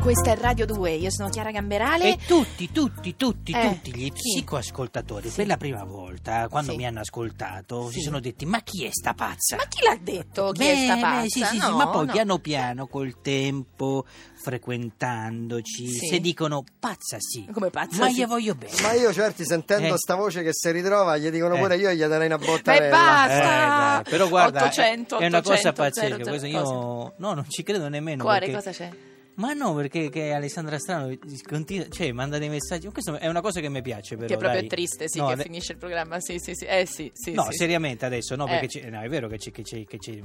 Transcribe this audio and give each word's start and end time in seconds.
Questa 0.00 0.32
è 0.32 0.36
Radio 0.38 0.64
2, 0.64 0.92
io 0.92 1.10
sono 1.10 1.28
Chiara 1.28 1.50
Gamberale. 1.50 2.14
E 2.14 2.18
tutti, 2.26 2.72
tutti, 2.72 3.14
tutti, 3.16 3.52
Eh, 3.52 3.68
tutti 3.82 3.94
gli 3.94 4.10
psicoascoltatori 4.10 5.28
per 5.28 5.46
la 5.46 5.58
prima 5.58 5.84
volta, 5.84 6.48
quando 6.48 6.70
Sì. 6.72 6.78
mi 6.78 6.86
hanno 6.86 7.00
ascoltato, 7.00 7.88
Sì. 7.88 7.98
si 7.98 8.00
sono 8.00 8.18
detti: 8.18 8.46
Ma 8.46 8.60
chi 8.62 8.84
è 8.86 8.88
sta 8.90 9.12
pazza? 9.12 9.56
Ma 9.56 9.64
chi 9.68 9.80
l'ha 9.84 9.98
detto? 10.00 10.52
Chi 10.52 10.66
è 10.66 10.74
sta 10.74 10.94
Beh, 10.94 11.00
pazza? 11.02 11.20
beh, 11.20 11.28
sì, 11.28 11.44
sì, 11.44 11.58
sì, 11.60 11.68
No, 11.68 11.76
ma 11.76 11.88
poi 11.88 12.06
no. 12.06 12.12
piano 12.12 12.38
piano, 12.38 12.86
col 12.86 13.20
tempo, 13.20 14.06
frequentandoci, 14.42 15.86
Sì. 15.86 16.06
se 16.06 16.18
dicono 16.20 16.64
pazza 16.78 17.18
sì, 17.18 17.46
Come 17.52 17.68
pazza 17.68 17.98
ma 18.04 18.08
sì. 18.10 18.20
io 18.20 18.26
voglio 18.26 18.54
bene. 18.54 18.80
Ma 18.80 18.92
io 18.94 19.12
certi 19.12 19.44
sentendo 19.44 19.94
Eh. 19.94 19.98
sta 19.98 20.14
voce 20.14 20.42
che 20.42 20.50
si 20.54 20.70
ritrova 20.70 21.18
gli 21.18 21.28
dicono 21.28 21.56
Eh. 21.56 21.58
pure 21.58 21.76
io 21.76 21.90
gli 21.92 22.02
darei 22.04 22.26
una 22.26 22.38
Beh, 22.38 22.46
bottarella. 22.46 22.96
basta! 22.96 23.32
Eh, 23.34 23.79
però 24.10 24.28
guarda, 24.28 24.60
è- 24.60 24.64
800, 24.64 25.18
è 25.18 25.26
una 25.26 25.40
cosa 25.40 25.68
800, 25.70 25.82
pazzesca. 25.82 26.16
00, 26.16 26.28
questo 26.28 26.46
io 26.46 27.14
no, 27.16 27.32
non 27.34 27.44
ci 27.48 27.62
credo 27.62 27.88
nemmeno. 27.88 28.22
Cuore, 28.24 28.40
perché- 28.40 28.54
cosa 28.54 28.70
c'è? 28.70 28.90
Ma 29.34 29.54
no, 29.54 29.74
perché 29.74 30.10
che 30.10 30.32
Alessandra 30.34 30.78
Strano 30.78 31.16
continua, 31.48 31.86
cioè, 31.88 32.12
manda 32.12 32.36
dei 32.36 32.50
messaggi. 32.50 32.86
ma 32.86 32.92
Questo 32.92 33.16
è 33.18 33.26
una 33.26 33.40
cosa 33.40 33.60
che 33.60 33.70
mi 33.70 33.80
piace, 33.80 34.16
però. 34.16 34.26
che 34.26 34.34
è 34.34 34.36
proprio 34.36 34.60
dai. 34.60 34.68
triste, 34.68 35.08
sì, 35.08 35.18
No, 35.18 35.28
che 35.28 35.32
ade- 35.32 35.42
finisce 35.44 35.72
il 35.72 35.78
programma. 35.78 36.20
Sì, 36.20 36.38
sì, 36.38 36.54
sì. 36.54 36.66
Eh, 36.66 36.84
sì, 36.84 37.10
sì. 37.14 37.32
No, 37.32 37.44
sì. 37.44 37.52
seriamente 37.56 38.04
adesso 38.04 38.36
no, 38.36 38.44
perché 38.44 38.66
Eh. 38.66 38.68
ci- 38.68 38.90
no, 38.90 39.00
è 39.00 39.08
vero 39.08 39.28
che, 39.28 39.38
ci, 39.38 39.50
che, 39.50 39.62
ci, 39.62 39.86
che 39.88 39.96
ci 39.98 40.22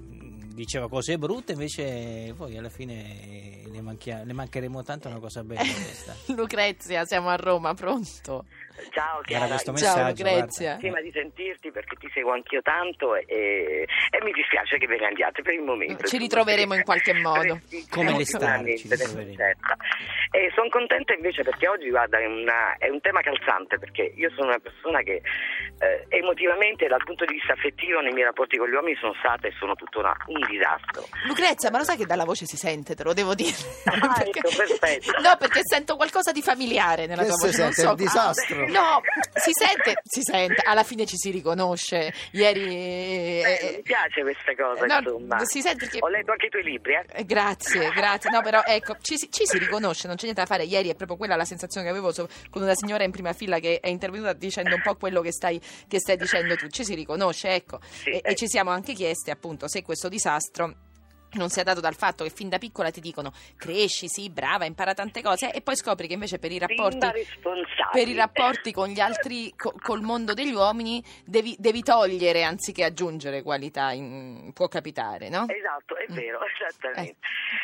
diceva 0.54 0.90
cose 0.90 1.18
brutte, 1.18 1.54
invece 1.54 2.34
poi 2.36 2.58
alla 2.58 2.68
fine 2.68 3.62
le, 3.72 3.80
manchia- 3.82 4.24
le 4.26 4.34
mancheremo 4.34 4.84
tanto 4.84 5.08
una 5.08 5.20
cosa 5.20 5.44
bella 5.46 5.62
questa. 5.62 6.14
Lucrezia, 6.36 7.06
siamo 7.06 7.30
a 7.30 7.36
Roma, 7.36 7.74
pronto? 7.74 8.46
Ciao 8.92 9.22
Chiara, 9.22 9.48
questo 9.48 9.74
Ciao, 9.76 9.96
messaggio. 10.06 10.24
Lucrezia. 10.24 10.76
prima 10.78 11.00
di 11.02 11.12
sentirti 11.14 11.72
perché 11.72 11.96
ti 11.96 12.10
seguo 12.14 12.34
anch'io 12.34 12.62
tanto 12.62 13.16
e, 13.16 13.88
e 13.88 14.24
mi 14.24 14.32
dispiace 14.32 14.78
che 14.78 14.86
ve 14.88 14.98
ne 14.98 15.08
andiate 15.08 15.42
per 15.42 15.54
il 15.54 15.62
momento. 15.62 16.04
Ci 16.08 16.18
ritroveremo 16.18 16.74
in 16.76 16.84
qualche 16.84 17.14
modo. 17.20 17.60
Come 17.90 18.12
le 18.12 18.18
no, 18.18 18.24
star, 18.26 18.64
ci 18.76 18.88
ritroveremo. 18.90 19.36
E 20.32 20.52
sono 20.54 20.68
contenta 20.70 21.14
invece 21.14 21.44
perché 21.44 21.68
oggi 21.68 21.90
guarda, 21.90 22.20
è, 22.20 22.26
una- 22.26 22.76
è 22.78 22.90
un 22.90 23.00
tema 23.00 23.22
calzante 23.22 23.80
perché 23.80 24.12
io 24.16 24.30
sono 24.36 24.48
una 24.48 24.60
persona 24.60 25.02
che 25.02 25.22
eh, 25.80 26.06
emotivamente 26.10 26.88
dal 26.88 27.04
punto 27.04 27.24
di 27.26 27.34
vista 27.34 27.54
affettivo 27.54 28.02
nei 28.02 28.12
miei 28.12 28.26
rapporti 28.26 28.58
con 28.58 28.68
gli 28.70 28.74
uomini 28.74 28.98
sono 29.00 29.16
stata 29.20 29.48
e 29.48 29.54
sono 29.58 29.76
tuttora 29.76 30.14
un 30.28 30.46
disastro. 30.50 31.08
Lucrezia, 31.28 31.72
ma 31.72 31.78
lo 31.78 31.84
sai 31.86 31.96
che 31.98 32.06
dalla 32.06 32.26
voce 32.26 32.46
si 32.46 32.58
sente, 32.58 32.96
te 32.96 33.04
lo 33.04 33.14
devo 33.14 33.34
dire. 33.36 33.56
Ah, 33.86 34.20
ecco, 34.26 34.50
perfetto. 34.56 35.12
No, 35.22 35.36
perché 35.40 35.62
sento 35.64 35.96
qualcosa 35.96 36.32
di 36.34 36.42
familiare 36.42 37.06
nella 37.08 37.22
Che 37.24 37.30
tua 37.30 37.38
voce. 37.48 37.62
non 37.62 37.72
sente? 37.72 37.82
so- 37.82 37.90
Il 37.92 37.96
disastro. 37.96 38.65
No, 38.72 39.02
si 39.34 39.52
sente, 39.54 40.02
si 40.04 40.22
sente, 40.22 40.62
alla 40.66 40.84
fine 40.84 41.06
ci 41.06 41.18
si 41.18 41.32
riconosce. 41.32 42.14
Ieri. 42.32 42.64
eh, 42.66 43.60
eh, 43.62 43.74
mi 43.78 43.82
piace 43.82 44.22
questa 44.22 44.54
cosa, 44.56 44.86
no, 44.86 44.98
insomma. 45.00 45.46
si 45.46 45.62
sente 45.62 45.88
che- 45.88 46.00
Ho 46.02 46.08
letto 46.08 46.32
anche 46.32 46.48
i 46.48 46.50
tuoi 46.50 46.64
libri, 46.64 46.94
eh? 46.94 47.06
Eh, 47.14 47.26
Grazie, 47.26 47.90
grazie. 47.92 48.30
No, 48.30 48.42
però 48.42 48.62
ecco, 48.66 48.98
ci, 49.02 49.18
si- 49.18 49.30
ci 49.32 49.46
si 49.46 49.58
riconosce, 49.58 50.08
non 50.08 50.16
c'è 50.16 50.24
niente 50.24 50.42
da 50.42 50.48
fare. 50.48 50.64
Ieri 50.64 50.90
è 50.90 50.96
proprio 50.96 51.18
quella 51.18 51.36
la 51.36 51.46
sensazione 51.46 51.86
che 51.86 51.92
avevo 51.92 52.12
con 52.50 52.62
una 52.62 52.76
signora 52.76 53.04
in 53.04 53.12
prima 53.12 53.34
fila 53.34 53.60
che 53.60 53.80
è 53.80 53.88
intervenuta 53.90 54.34
dicendo 54.34 54.76
un 54.76 54.82
po' 54.82 54.96
quello 54.96 55.22
che 55.22 55.32
stai, 55.32 55.60
che 55.88 56.00
stai 56.00 56.18
dicendo 56.18 56.56
tu. 56.56 56.68
Ci 56.68 56.84
si 56.84 56.94
riconosce, 56.96 57.50
ecco. 57.50 57.80
Sì, 57.90 58.10
e, 58.10 58.16
eh. 58.24 58.32
e 58.32 58.36
ci 58.36 58.48
siamo 58.48 58.70
anche 58.72 58.94
chiesti 58.94 59.30
appunto 59.32 59.68
se 59.68 59.82
questo 59.82 60.08
disastro 60.10 60.74
non 61.36 61.50
sia 61.50 61.64
dato 61.64 61.80
dal 61.80 61.96
fatto 61.96 62.24
che 62.24 62.30
fin 62.30 62.50
da 62.50 62.58
piccola 62.58 62.92
ti 62.92 63.00
dicono 63.02 63.32
cresci, 63.58 64.08
sì, 64.08 64.30
brava, 64.30 64.66
impara 64.66 64.94
tante 64.94 65.22
cose 65.22 65.52
e 65.52 65.62
poi 65.62 65.76
scopri 65.76 66.08
che 66.08 66.14
invece 66.14 66.40
per 66.40 66.52
i 66.52 66.58
rapporti 66.60 66.98
per 67.92 68.08
i 68.08 68.14
rapporti 68.16 68.72
con 68.72 68.88
gli 68.90 69.00
altri, 69.00 69.54
co- 69.56 69.74
col 69.82 70.02
mondo 70.02 70.34
degli 70.34 70.54
uomini, 70.54 71.04
devi, 71.26 71.56
devi 71.58 71.82
togliere 71.82 72.44
anziché 72.44 72.84
aggiungere 72.84 73.42
qualità. 73.42 73.92
in- 73.92 74.52
può 74.54 74.68
capitare, 74.68 75.30
no? 75.30 75.46
Esatto, 75.48 75.96
è 75.98 76.06
Mm. 76.10 76.16
vero, 76.16 76.40
esattamente. 76.48 77.12
Eh. 77.12 77.16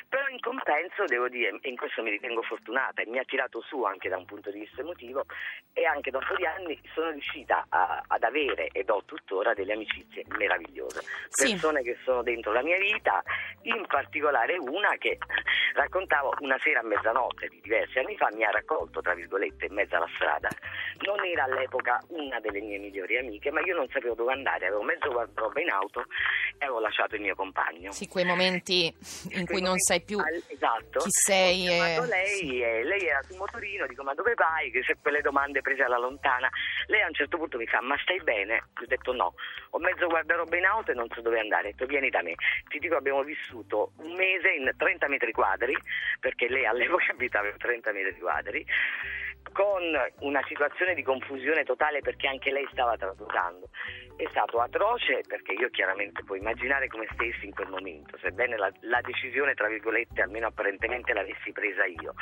Però 0.09 0.27
in 0.27 0.39
compenso 0.39 1.05
devo 1.05 1.27
dire, 1.29 1.57
e 1.61 1.69
in 1.69 1.75
questo 1.75 2.01
mi 2.03 2.09
ritengo 2.09 2.41
fortunata 2.41 3.01
e 3.01 3.07
mi 3.07 3.17
ha 3.17 3.23
tirato 3.23 3.61
su 3.61 3.83
anche 3.83 4.09
da 4.09 4.17
un 4.17 4.25
punto 4.25 4.51
di 4.51 4.59
vista 4.59 4.81
emotivo 4.81 5.25
e 5.73 5.85
anche 5.85 6.11
dopo 6.11 6.35
di 6.35 6.45
anni 6.45 6.79
sono 6.93 7.11
riuscita 7.11 7.65
a- 7.69 8.03
ad 8.07 8.23
avere 8.23 8.67
ed 8.71 8.89
ho 8.89 9.03
tuttora 9.05 9.53
delle 9.53 9.73
amicizie 9.73 10.23
meravigliose. 10.37 11.01
Sì. 11.29 11.51
Persone 11.51 11.81
che 11.81 11.97
sono 12.03 12.21
dentro 12.23 12.51
la 12.51 12.61
mia 12.63 12.77
vita, 12.77 13.21
in 13.63 13.85
particolare 13.87 14.57
una 14.57 14.95
che 14.97 15.17
raccontavo 15.73 16.33
una 16.39 16.57
sera 16.59 16.79
a 16.79 16.83
mezzanotte 16.83 17.47
di 17.47 17.59
diversi 17.61 17.99
anni 17.99 18.15
fa 18.17 18.29
mi 18.33 18.43
ha 18.43 18.49
raccolto, 18.51 19.01
tra 19.01 19.13
virgolette, 19.13 19.65
in 19.65 19.73
mezzo 19.73 19.95
alla 19.95 20.09
strada. 20.15 20.49
Non 21.01 21.23
era 21.25 21.43
all'epoca 21.43 21.99
una 22.09 22.39
delle 22.39 22.59
mie 22.61 22.77
migliori 22.79 23.17
amiche, 23.17 23.51
ma 23.51 23.61
io 23.61 23.75
non 23.75 23.87
sapevo 23.89 24.13
dove 24.15 24.33
andare, 24.33 24.67
avevo 24.67 24.83
mezzo 24.83 25.11
guardaroba 25.11 25.61
in 25.61 25.69
auto 25.69 26.01
e 26.57 26.65
avevo 26.65 26.79
lasciato 26.79 27.15
il 27.15 27.21
mio 27.21 27.35
compagno. 27.35 27.91
Sì, 27.91 28.07
quei 28.07 28.25
momenti 28.25 28.93
in 29.31 29.45
cui 29.45 29.61
non 29.61 29.77
sai 29.77 30.01
più 30.01 30.17
Al- 30.19 30.43
esatto. 30.47 30.99
chi 30.99 31.09
sei. 31.11 31.67
E- 31.67 32.05
lei, 32.05 32.63
e 32.63 32.83
lei 32.83 33.07
era 33.07 33.21
sul 33.23 33.37
motorino, 33.37 33.85
dico 33.87 34.03
ma 34.03 34.13
dove 34.13 34.33
vai? 34.35 34.71
Che 34.71 34.83
se 34.83 34.97
quelle 35.01 35.21
domande 35.21 35.61
prese 35.61 35.83
alla 35.83 35.97
lontana. 35.97 36.49
Lei 36.87 37.01
a 37.01 37.07
un 37.07 37.13
certo 37.13 37.37
punto 37.37 37.57
mi 37.57 37.67
fa 37.67 37.81
ma 37.81 37.97
stai 37.99 38.21
bene? 38.23 38.55
Io 38.55 38.83
ho 38.83 38.85
detto 38.87 39.13
no, 39.13 39.33
ho 39.71 39.79
mezzo 39.79 40.07
guardaroba 40.07 40.57
in 40.57 40.65
auto 40.65 40.91
e 40.91 40.93
non 40.93 41.07
so 41.13 41.21
dove 41.21 41.39
andare. 41.39 41.69
Ho 41.69 41.71
detto 41.71 41.85
vieni 41.85 42.09
da 42.09 42.21
me. 42.21 42.35
Ti 42.67 42.79
dico 42.79 42.95
abbiamo 42.95 43.23
vissuto 43.23 43.50
un 43.53 44.13
mese 44.15 44.51
in 44.51 44.71
30 44.75 45.07
metri 45.07 45.31
quadri, 45.31 45.75
perché 46.19 46.47
lei 46.49 46.65
all'epoca 46.65 47.11
abitava 47.11 47.47
in 47.47 47.57
30 47.57 47.91
metri 47.91 48.19
quadri, 48.19 48.65
con 49.51 49.83
una 50.19 50.41
situazione 50.47 50.93
di 50.93 51.03
confusione 51.03 51.63
totale 51.63 51.99
perché 51.99 52.27
anche 52.27 52.51
lei 52.51 52.67
stava 52.71 52.95
traducando. 52.97 53.69
È 54.15 54.27
stato 54.29 54.59
atroce 54.59 55.21
perché 55.27 55.53
io 55.53 55.69
chiaramente 55.69 56.23
puoi 56.23 56.39
immaginare 56.39 56.87
come 56.87 57.07
stessi 57.13 57.45
in 57.45 57.53
quel 57.53 57.69
momento, 57.69 58.17
sebbene 58.19 58.55
la, 58.55 58.71
la 58.81 59.01
decisione, 59.01 59.55
tra 59.55 59.67
virgolette, 59.67 60.21
almeno 60.21 60.47
apparentemente 60.47 61.13
l'avessi 61.13 61.51
presa 61.51 61.85
io. 61.85 62.13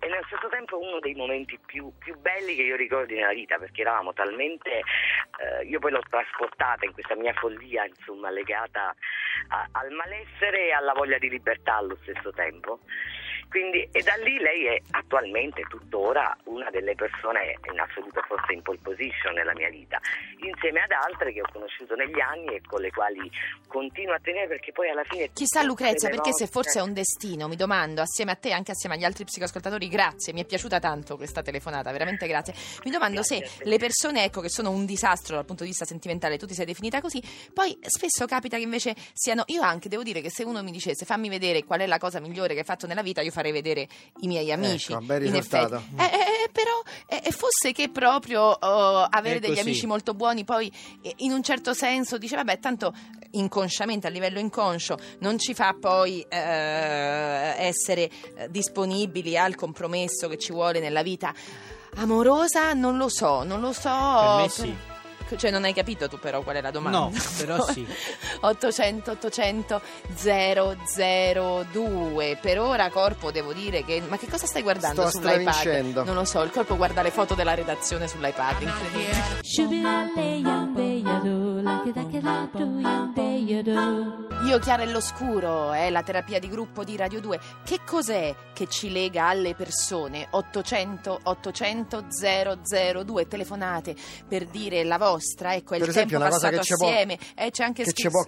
E 0.00 0.08
nello 0.08 0.24
stesso 0.26 0.48
tempo 0.48 0.78
uno 0.78 0.98
dei 0.98 1.14
momenti 1.14 1.58
più, 1.64 1.92
più 1.98 2.18
belli 2.18 2.56
che 2.56 2.62
io 2.62 2.76
ricordi 2.76 3.14
nella 3.14 3.32
vita, 3.32 3.58
perché 3.58 3.82
eravamo 3.82 4.12
talmente, 4.12 4.80
eh, 4.80 5.64
io 5.66 5.78
poi 5.78 5.92
l'ho 5.92 6.02
trasportata 6.08 6.84
in 6.84 6.92
questa 6.92 7.14
mia 7.14 7.32
follia, 7.34 7.84
insomma, 7.84 8.30
legata 8.30 8.94
a- 9.48 9.68
al 9.72 9.90
malessere 9.92 10.66
e 10.66 10.72
alla 10.72 10.94
voglia 10.94 11.18
di 11.18 11.28
libertà 11.28 11.76
allo 11.76 11.96
stesso 12.02 12.32
tempo. 12.32 12.80
Quindi, 13.48 13.88
e 13.92 14.02
da 14.02 14.14
lì 14.16 14.38
lei 14.38 14.66
è 14.66 14.80
attualmente, 14.90 15.62
tuttora, 15.68 16.36
una 16.44 16.68
delle 16.70 16.94
persone 16.94 17.58
in 17.72 17.80
assoluta 17.80 18.20
forse 18.22 18.52
in 18.52 18.62
pole 18.62 18.78
position 18.82 19.34
nella 19.34 19.54
mia 19.54 19.70
vita, 19.70 19.98
insieme 20.40 20.82
ad 20.82 20.90
altre 20.90 21.32
che 21.32 21.40
ho 21.40 21.48
conosciuto 21.52 21.94
negli 21.94 22.20
anni 22.20 22.56
e 22.56 22.60
con 22.66 22.80
le 22.80 22.90
quali 22.90 23.30
continuo 23.66 24.14
a 24.14 24.20
tenere 24.20 24.48
perché 24.48 24.72
poi 24.72 24.90
alla 24.90 25.04
fine... 25.04 25.30
Chissà 25.32 25.62
Lucrezia, 25.62 26.08
perché 26.08 26.32
se 26.32 26.44
volte- 26.44 26.52
forse 26.52 26.78
è 26.80 26.82
un 26.82 26.92
destino, 26.92 27.48
mi 27.48 27.56
domando, 27.56 28.00
assieme 28.00 28.32
a 28.32 28.36
te 28.36 28.48
e 28.48 28.52
anche 28.52 28.72
assieme 28.72 28.96
agli 28.96 29.04
altri 29.04 29.24
psicoascoltatori, 29.24 29.88
grazie, 29.88 30.32
mi 30.32 30.42
è 30.42 30.44
piaciuta 30.44 30.78
tanto 30.78 31.16
questa 31.16 31.42
telefonata, 31.42 31.90
veramente 31.92 32.26
grazie. 32.26 32.54
Mi 32.84 32.90
domando 32.90 33.20
Grazie 33.20 33.46
se 33.46 33.64
le 33.64 33.78
persone, 33.78 34.24
ecco, 34.24 34.40
che 34.40 34.48
sono 34.48 34.70
un 34.70 34.84
disastro 34.84 35.36
dal 35.36 35.44
punto 35.44 35.62
di 35.62 35.70
vista 35.70 35.84
sentimentale, 35.84 36.36
tu 36.36 36.46
ti 36.46 36.54
sei 36.54 36.66
definita 36.66 37.00
così, 37.00 37.22
poi 37.52 37.78
spesso 37.80 38.26
capita 38.26 38.56
che 38.56 38.62
invece 38.62 38.94
siano, 39.12 39.44
io 39.46 39.62
anche 39.62 39.88
devo 39.88 40.02
dire 40.02 40.20
che 40.20 40.30
se 40.30 40.44
uno 40.44 40.62
mi 40.62 40.70
dicesse 40.70 41.04
fammi 41.04 41.28
vedere 41.28 41.64
qual 41.64 41.80
è 41.80 41.86
la 41.86 41.98
cosa 41.98 42.20
migliore 42.20 42.54
che 42.54 42.60
hai 42.60 42.64
fatto 42.64 42.86
nella 42.86 43.02
vita, 43.02 43.20
io 43.20 43.30
farei 43.36 43.52
vedere 43.52 43.86
i 44.20 44.26
miei 44.26 44.50
amici. 44.50 44.92
Ecco, 44.92 45.02
bel 45.02 45.24
in 45.26 45.32
risultato. 45.32 45.74
effetti. 45.76 45.94
Eh, 45.96 46.04
eh, 46.04 46.44
eh, 46.44 46.50
però 46.50 46.82
eh, 47.06 47.30
fosse 47.32 47.72
che 47.72 47.90
proprio 47.90 48.40
oh, 48.42 49.02
avere 49.02 49.40
degli 49.40 49.58
amici 49.58 49.86
molto 49.86 50.14
buoni 50.14 50.44
poi 50.44 50.72
eh, 51.02 51.12
in 51.18 51.32
un 51.32 51.42
certo 51.42 51.74
senso 51.74 52.16
dice 52.16 52.36
vabbè 52.36 52.58
tanto 52.58 52.94
inconsciamente 53.32 54.06
a 54.06 54.10
livello 54.10 54.38
inconscio 54.38 54.96
non 55.18 55.38
ci 55.38 55.52
fa 55.52 55.76
poi 55.78 56.24
eh, 56.26 57.54
essere 57.58 58.08
eh, 58.36 58.50
disponibili 58.50 59.36
al 59.36 59.54
compromesso 59.54 60.28
che 60.28 60.38
ci 60.38 60.52
vuole 60.52 60.80
nella 60.80 61.02
vita 61.02 61.34
amorosa 61.96 62.72
non 62.72 62.96
lo 62.96 63.08
so 63.10 63.42
non 63.42 63.60
lo 63.60 63.72
so 63.72 63.90
Per 63.90 64.40
me 64.40 64.48
sì. 64.48 64.95
Cioè 65.36 65.50
non 65.50 65.64
hai 65.64 65.72
capito 65.72 66.08
tu 66.08 66.18
però 66.18 66.42
qual 66.42 66.56
è 66.56 66.60
la 66.60 66.70
domanda? 66.70 66.98
No, 66.98 67.12
però 67.36 67.64
sì. 67.66 67.86
800 68.40 69.10
800 69.12 69.80
002 70.14 72.38
Per 72.40 72.60
ora 72.60 72.90
corpo 72.90 73.30
devo 73.30 73.52
dire 73.52 73.84
che 73.84 74.02
ma 74.06 74.18
che 74.18 74.28
cosa 74.28 74.46
stai 74.46 74.62
guardando 74.62 75.08
Sto 75.08 75.20
sull'iPad? 75.20 76.02
Non 76.04 76.14
lo 76.14 76.24
so, 76.24 76.42
il 76.42 76.50
corpo 76.50 76.76
guarda 76.76 77.02
le 77.02 77.10
foto 77.10 77.34
della 77.34 77.54
redazione 77.54 78.08
sull'iPad, 78.08 78.62
incredibile. 78.62 79.40
Io 84.46 84.58
Chiara 84.60 84.82
e 84.82 84.86
l'oscuro 84.86 85.72
è 85.72 85.90
la 85.90 86.02
terapia 86.04 86.38
di 86.38 86.48
gruppo 86.48 86.84
di 86.84 86.96
Radio 86.96 87.20
2. 87.20 87.40
Che 87.64 87.80
cos'è 87.84 88.32
che 88.52 88.68
ci 88.68 88.92
lega 88.92 89.26
alle 89.26 89.54
persone? 89.56 90.28
800 90.30 91.20
800 91.24 92.04
002 93.02 93.26
telefonate 93.26 93.96
per 94.28 94.46
dire 94.46 94.84
la 94.84 94.96
vostra, 94.98 95.54
ecco, 95.54 95.74
è 95.74 95.78
Per 95.78 95.88
il 95.88 95.92
esempio, 95.92 96.18
tempo 96.18 96.24
una 96.24 96.34
cosa 96.34 96.50
passato 96.50 96.56
che 96.62 96.62
ci 96.66 96.74
può- 96.76 96.88
assieme. 96.88 97.18
Eh, 97.34 97.50
c'è 97.50 97.64
anche 97.64 97.82
che 97.82 97.92
ci 97.92 98.08
può 98.10 98.24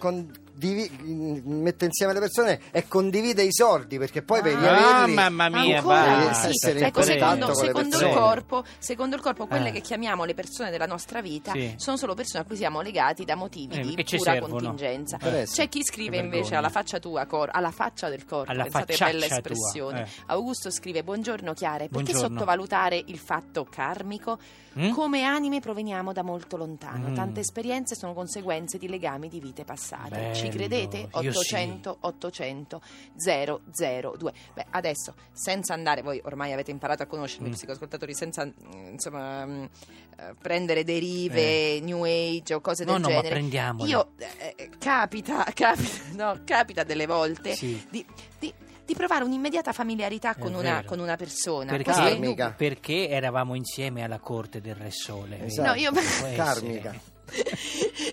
condivi- 0.58 1.42
mette 1.44 1.84
insieme 1.84 2.12
le 2.12 2.20
persone 2.20 2.60
e 2.70 2.86
condivide 2.88 3.42
i 3.42 3.52
soldi 3.52 3.98
perché 3.98 4.22
poi 4.22 4.42
per 4.42 4.56
Ah, 4.56 4.58
riaverli 4.60 5.14
mamma 5.14 5.48
mia, 5.48 5.76
Ancora? 5.78 6.04
basta. 6.04 6.48
Essere 6.48 6.78
in 6.80 6.84
ecco, 6.86 7.00
contatto 7.00 7.14
secondo, 7.14 7.46
con 7.46 7.54
le 7.54 7.66
secondo 7.66 7.80
il 7.80 7.88
persone. 8.02 8.14
corpo, 8.14 8.64
secondo 8.78 9.16
il 9.16 9.22
corpo, 9.22 9.46
quelle 9.46 9.68
Eh. 9.68 9.72
che 9.72 9.80
chiamiamo 9.80 10.24
le 10.24 10.34
persone 10.34 10.70
della 10.70 10.86
nostra 10.86 11.20
vita 11.22 11.52
Sì. 11.52 11.74
sono 11.76 11.96
solo 11.96 12.14
persone 12.14 12.42
a 12.42 12.46
cui 12.46 12.56
siamo 12.56 12.80
legati 12.80 13.24
da 13.24 13.34
motivi 13.36 13.76
Eh, 13.76 13.80
di 13.80 13.94
che 13.94 14.04
ci 14.04 14.16
pura 14.16 14.32
servono. 14.32 14.52
contingenza. 14.54 15.16
Interessa. 15.20 15.54
C'è 15.62 15.68
chi 15.68 15.84
scrive 15.84 16.16
Che 16.16 16.22
invece 16.22 16.40
vergogna. 16.40 16.58
alla 16.58 16.68
faccia 16.70 16.98
tua, 16.98 17.26
cor- 17.26 17.50
alla 17.52 17.70
faccia 17.70 18.08
del 18.08 18.24
corpo. 18.24 18.50
Alla 18.50 18.64
Pensate 18.64 18.96
bella 18.98 19.26
tua, 19.26 19.36
espressione. 19.36 20.02
eh. 20.02 20.08
Augusto 20.26 20.70
scrive: 20.70 21.02
Buongiorno 21.04 21.52
Chiare, 21.54 21.88
perché 21.88 22.10
Buongiorno. 22.12 22.36
sottovalutare 22.38 23.02
il 23.06 23.18
fatto 23.18 23.64
karmico? 23.70 24.38
Mm? 24.78 24.90
Come 24.90 25.22
anime 25.24 25.60
proveniamo 25.60 26.12
da 26.12 26.22
molto 26.22 26.56
lontano. 26.56 27.08
Mm. 27.08 27.14
Tante 27.14 27.40
esperienze 27.40 27.96
sono 27.96 28.12
conseguenze 28.14 28.78
di 28.78 28.88
legami 28.88 29.28
di 29.28 29.40
vite 29.40 29.64
passate. 29.64 30.32
Ci 30.34 30.47
Bello, 30.48 30.66
credete? 30.66 31.08
io 31.20 31.32
sì. 31.32 31.38
800 31.38 31.96
800 32.00 32.80
002. 33.16 34.32
Beh, 34.54 34.66
adesso, 34.70 35.14
senza 35.32 35.74
andare, 35.74 36.02
voi 36.02 36.20
ormai 36.24 36.52
avete 36.52 36.70
imparato 36.70 37.02
a 37.02 37.06
conoscermi, 37.06 37.48
Mm. 37.48 37.52
psicoascoltatori, 37.52 38.14
senza 38.14 38.44
mm, 38.44 38.86
insomma 38.92 39.44
mm, 39.46 39.62
eh, 39.64 40.34
prendere 40.40 40.84
derive, 40.84 41.80
new 41.80 42.02
age 42.04 42.54
o 42.54 42.60
cose 42.60 42.84
No, 42.84 42.92
del 42.92 43.00
no, 43.02 43.08
ma 43.08 43.14
genere. 43.16 43.28
prendiamole. 43.34 43.88
Io 43.90 44.08
eh, 44.18 44.54
eh, 44.56 44.70
capita, 44.78 45.44
capita, 45.54 46.02
no, 46.14 46.40
capita 46.44 46.82
delle 46.84 47.06
volte 47.06 47.54
Sì. 47.54 47.84
di, 47.90 48.04
di- 48.38 48.52
di 48.88 48.94
provare 48.94 49.22
un'immediata 49.22 49.74
familiarità 49.74 50.34
con 50.34 50.54
una, 50.54 50.82
con 50.82 50.98
una 50.98 51.14
persona. 51.16 51.70
Perché, 51.76 52.54
perché 52.56 53.08
eravamo 53.10 53.54
insieme 53.54 54.02
alla 54.02 54.18
corte 54.18 54.62
del 54.62 54.74
Re 54.76 54.90
Sole. 54.90 55.44
Esatto. 55.44 55.68
No, 55.68 55.74
io-. 55.74 55.92
Karmica. 56.34 56.94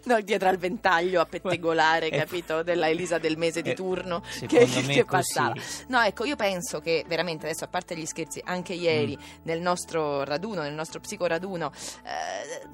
No, 0.05 0.19
dietro 0.21 0.49
al 0.49 0.57
ventaglio 0.57 1.21
a 1.21 1.25
pettegolare, 1.25 2.09
Eh, 2.15 2.17
capito? 2.17 2.61
Della 2.63 2.89
Elisa 2.89 3.17
del 3.17 3.37
mese 3.37 3.61
di 3.61 3.71
eh, 3.71 3.73
turno 3.73 4.21
che, 4.47 4.65
che 4.65 4.65
così. 4.65 5.03
passava. 5.05 5.53
No, 5.87 6.01
ecco, 6.01 6.25
io 6.25 6.35
penso 6.35 6.79
che 6.79 7.03
veramente 7.07 7.45
adesso, 7.47 7.63
a 7.63 7.67
parte 7.67 7.95
gli 7.97 8.05
scherzi, 8.05 8.41
anche 8.43 8.73
ieri 8.73 9.17
Mm. 9.17 9.21
nel 9.43 9.61
nostro 9.61 10.23
raduno, 10.23 10.61
nel 10.61 10.73
nostro 10.73 10.99
psicoraduno, 10.99 11.71
eh, 12.03 12.67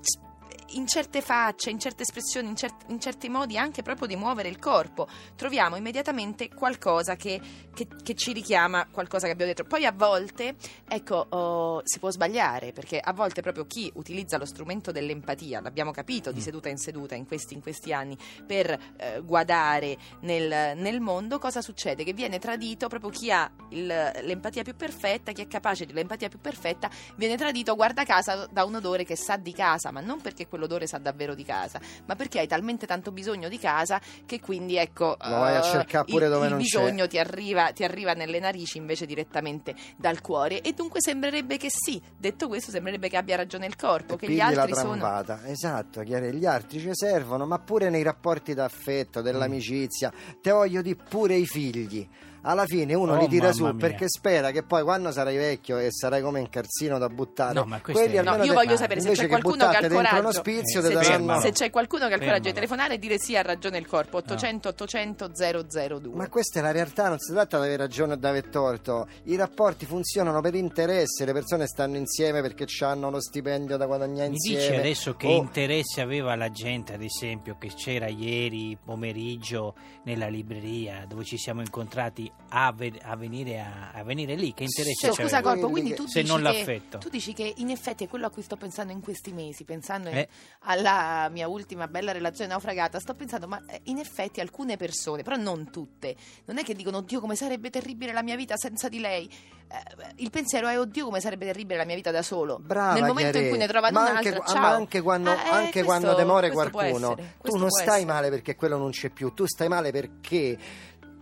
in 0.75 0.87
certe 0.87 1.21
facce, 1.21 1.69
in 1.69 1.79
certe 1.79 2.03
espressioni, 2.03 2.47
in, 2.49 2.55
cer- 2.55 2.85
in 2.87 2.99
certi 2.99 3.29
modi 3.29 3.57
anche 3.57 3.81
proprio 3.81 4.07
di 4.07 4.15
muovere 4.15 4.49
il 4.49 4.59
corpo, 4.59 5.07
troviamo 5.35 5.75
immediatamente 5.75 6.49
qualcosa 6.49 7.15
che, 7.15 7.39
che- 7.73 7.87
che 8.03 8.15
ci 8.15 8.31
richiama 8.33 8.87
qualcosa 8.91 9.25
che 9.27 9.33
abbiamo 9.33 9.51
detto. 9.51 9.67
Poi 9.67 9.85
a 9.85 9.91
volte, 9.91 10.55
ecco, 10.87 11.25
oh, 11.29 11.81
si 11.83 11.99
può 11.99 12.09
sbagliare, 12.11 12.71
perché 12.71 12.99
a 12.99 13.13
volte 13.13 13.41
proprio 13.41 13.65
chi 13.65 13.91
utilizza 13.95 14.37
lo 14.37 14.45
strumento 14.45 14.91
dell'empatia, 14.91 15.61
l'abbiamo 15.61 15.91
capito 15.91 16.31
di 16.31 16.39
Mm. 16.39 16.43
seduta 16.43 16.69
in 16.69 16.77
seduta 16.77 17.15
in 17.15 17.25
questi, 17.25 17.53
in 17.53 17.61
questi 17.61 17.93
anni, 17.93 18.17
per 18.45 18.69
eh, 18.97 19.21
guadare 19.23 19.97
nel, 20.21 20.77
nel 20.77 20.99
mondo, 20.99 21.39
cosa 21.39 21.61
succede? 21.61 22.03
Che 22.03 22.13
viene 22.13 22.39
tradito 22.39 22.87
proprio 22.87 23.09
chi 23.09 23.31
ha 23.31 23.49
il- 23.69 23.87
l'empatia 23.87 24.63
più 24.63 24.75
perfetta, 24.75 25.31
chi 25.31 25.41
è 25.41 25.47
capace 25.47 25.85
dell'empatia 25.85 26.29
più 26.29 26.39
perfetta, 26.39 26.89
viene 27.15 27.37
tradito, 27.37 27.75
guarda 27.75 28.03
casa, 28.03 28.47
da 28.51 28.63
un 28.63 28.75
odore 28.75 29.03
che 29.03 29.15
sa 29.15 29.37
di 29.37 29.53
casa, 29.53 29.91
ma 29.91 29.99
non 30.01 30.21
perché 30.21 30.47
quell'odore 30.61 30.85
sa 30.85 30.99
davvero 30.99 31.33
di 31.33 31.43
casa, 31.43 31.79
ma 32.05 32.15
perché 32.15 32.39
hai 32.39 32.47
talmente 32.47 32.85
tanto 32.85 33.11
bisogno 33.11 33.49
di 33.49 33.57
casa 33.57 33.99
che 34.25 34.39
quindi 34.39 34.77
ecco 34.77 35.17
Lo 35.19 35.29
vai 35.29 35.55
a 35.55 35.59
eh, 35.59 35.63
cercare 35.63 36.05
pure 36.05 36.25
il, 36.25 36.31
dove 36.31 36.45
il 36.45 36.51
non 36.51 36.61
c'è. 36.61 36.65
bisogno 36.65 37.07
ti 37.07 37.17
arriva, 37.17 37.71
ti 37.71 37.83
arriva 37.83 38.13
nelle 38.13 38.39
narici 38.39 38.77
invece 38.77 39.05
direttamente 39.05 39.75
dal 39.95 40.21
cuore 40.21 40.61
e 40.61 40.73
dunque 40.73 40.99
sembrerebbe 41.01 41.57
che 41.57 41.69
sì, 41.69 41.99
detto 42.15 42.47
questo 42.47 42.69
sembrerebbe 42.71 43.09
che 43.09 43.17
abbia 43.17 43.35
ragione 43.35 43.65
il 43.65 43.75
corpo, 43.75 44.15
E 44.15 44.17
che 44.17 44.29
gli 44.29 44.37
la 44.37 44.45
altri 44.45 44.75
sono... 44.75 45.23
Esatto, 45.45 46.01
chiaro, 46.01 46.27
gli 46.27 46.45
altri 46.45 46.79
ci 46.79 46.89
servono, 46.93 47.45
ma 47.45 47.57
pure 47.59 47.89
nei 47.89 48.03
rapporti 48.03 48.53
d'affetto, 48.53 49.21
dell'amicizia. 49.21 50.11
Te 50.41 50.51
voglio 50.51 50.81
di 50.81 50.95
pure 50.95 51.35
i 51.35 51.45
figli. 51.45 52.07
Alla 52.43 52.65
fine 52.65 52.93
uno 52.95 53.13
Oh, 53.13 53.19
li 53.19 53.27
tira 53.27 53.51
su 53.53 53.63
mia. 53.63 53.73
perché 53.73 54.05
spera 54.07 54.51
che 54.51 54.63
poi 54.63 54.81
quando 54.83 55.11
sarai 55.11 55.37
vecchio 55.37 55.77
e 55.77 55.91
sarai 55.91 56.21
come 56.21 56.39
un 56.39 56.49
carzino 56.49 56.97
da 56.97 57.07
buttare, 57.07 57.53
No, 57.53 57.65
ma 57.65 57.79
quelli 57.81 58.15
è- 58.15 58.21
No, 58.23 58.35
io 58.37 58.41
te- 58.43 58.53
voglio 58.53 58.77
sapere 58.77 58.99
se 59.01 59.11
c'è 59.11 59.27
qualcuno 59.27 59.69
che 59.69 59.75
ha 59.77 59.79
il 59.79 59.91
coraggio. 59.91 60.41
Eh, 60.43 60.61
se, 60.65 60.81
c'è, 60.81 60.89
daranno- 60.93 61.39
se 61.39 61.51
c'è 61.51 61.69
qualcuno 61.69 62.07
che 62.07 62.13
ha 62.13 62.17
il 62.17 62.23
coraggio 62.23 62.47
di 62.49 62.53
telefonare 62.53 62.95
e 62.95 62.97
dire 62.99 63.19
sì 63.19 63.35
ha 63.35 63.41
ragione 63.41 63.77
il 63.77 63.85
corpo 63.85 64.17
800 64.17 64.69
800 64.69 65.29
002 65.33 66.15
Ma 66.15 66.29
questa 66.29 66.59
è 66.59 66.61
la 66.63 66.71
realtà, 66.71 67.09
non 67.09 67.19
si 67.19 67.31
tratta 67.31 67.57
di 67.57 67.63
avere 67.65 67.77
ragione 67.77 68.13
o 68.13 68.15
di 68.15 68.25
aver 68.25 68.47
torto. 68.47 69.07
I 69.25 69.35
rapporti 69.35 69.85
funzionano 69.85 70.41
per 70.41 70.55
interesse, 70.55 71.25
le 71.25 71.33
persone 71.33 71.67
stanno 71.67 71.97
insieme 71.97 72.41
perché 72.41 72.65
hanno 72.83 73.09
lo 73.11 73.21
stipendio 73.21 73.77
da 73.77 73.85
guadagnare 73.85 74.29
Mi 74.29 74.35
insieme. 74.35 74.59
dici 74.61 74.73
adesso 74.75 75.15
che 75.15 75.27
Oh, 75.27 75.35
interesse 75.37 76.01
aveva 76.01 76.35
la 76.35 76.49
gente, 76.49 76.93
ad 76.93 77.03
esempio, 77.03 77.57
che 77.59 77.67
c'era 77.75 78.07
ieri 78.07 78.77
pomeriggio 78.83 79.75
nella 80.05 80.27
libreria 80.27 81.05
dove 81.07 81.23
ci 81.23 81.37
siamo 81.37 81.61
incontrati 81.61 82.30
a, 82.53 82.71
ve- 82.73 82.99
a 83.01 83.15
venire, 83.15 83.59
a, 83.61 83.91
a 83.93 84.03
venire 84.03 84.35
lì? 84.35 84.53
Che 84.53 84.63
interesse 84.63 85.07
Cioè, 85.07 85.09
c'aveva? 85.15 85.29
scusa 85.29 85.41
Corpo, 85.41 85.69
quindi 85.69 85.93
tu 85.93 86.05
Se 86.07 86.21
dici 86.21 86.33
non 86.33 86.41
che, 86.43 86.57
l'affetto. 86.57 86.97
tu 86.97 87.09
dici 87.09 87.33
che 87.33 87.53
in 87.57 87.69
effetti 87.69 88.03
è 88.03 88.07
quello 88.09 88.25
a 88.25 88.29
cui 88.29 88.41
sto 88.41 88.57
pensando 88.57 88.91
in 88.91 89.01
questi 89.01 89.31
mesi, 89.31 89.63
pensando 89.63 90.09
Eh. 90.09 90.27
alla 90.61 91.29
mia 91.31 91.47
ultima 91.47 91.87
bella 91.87 92.11
relazione 92.11 92.49
naufragata, 92.51 92.99
sto 92.99 93.13
pensando, 93.13 93.47
ma 93.47 93.61
eh, 93.67 93.79
in 93.85 93.97
effetti 93.99 94.41
alcune 94.41 94.75
persone, 94.77 95.23
però 95.23 95.37
non 95.37 95.69
tutte, 95.71 96.15
non 96.45 96.57
è 96.57 96.63
che 96.63 96.73
dicono, 96.73 96.97
oddio 96.97 97.19
come 97.21 97.35
sarebbe 97.35 97.69
terribile 97.69 98.11
la 98.11 98.21
mia 98.23 98.35
vita 98.35 98.55
senza 98.57 98.89
di 98.89 98.99
lei. 98.99 99.29
Eh, 99.71 100.13
il 100.17 100.29
pensiero 100.29 100.67
è, 100.67 100.77
oddio 100.77 101.05
come 101.05 101.21
sarebbe 101.21 101.45
terribile 101.45 101.77
la 101.77 101.85
mia 101.85 101.95
vita 101.95 102.11
da 102.11 102.21
solo. 102.21 102.59
Brava, 102.59 102.93
Nel 102.95 103.03
momento 103.03 103.37
in 103.37 103.43
Chiare. 103.43 103.49
cui 103.49 103.57
ne 103.57 103.67
trovano 103.67 103.93
ma 103.99 104.09
un'altra, 104.09 104.35
anche, 104.35 104.51
ciao. 104.51 104.61
ma 104.61 104.69
anche 104.71 105.01
quando, 105.01 105.31
Eh, 105.31 105.33
eh, 105.35 105.37
anche 105.49 105.71
questo- 105.71 105.83
quando 105.85 106.13
demore 106.15 106.51
qualcuno, 106.51 107.11
essere, 107.13 107.35
tu 107.41 107.55
non 107.55 107.69
stai 107.69 107.87
essere. 108.01 108.05
male 108.05 108.29
perché 108.29 108.55
quello 108.57 108.77
non 108.77 108.89
c'è 108.91 109.09
più, 109.09 109.33
tu 109.33 109.45
stai 109.45 109.69
male 109.69 109.91
perché 109.91 110.57